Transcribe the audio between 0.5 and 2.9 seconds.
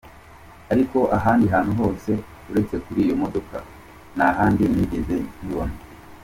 Ariko ahandi hantu hose uretse